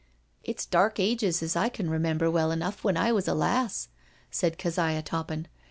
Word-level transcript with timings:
'* 0.27 0.33
It's 0.43 0.65
dark 0.65 0.99
ages 0.99 1.43
as 1.43 1.55
I 1.55 1.69
can 1.69 1.87
remember 1.87 2.31
well 2.31 2.49
enough 2.49 2.83
when 2.83 2.97
I 2.97 3.11
was 3.11 3.27
a 3.27 3.35
lass/' 3.35 3.87
said 4.31 4.57
Keziah 4.57 5.03
Toppin. 5.03 5.47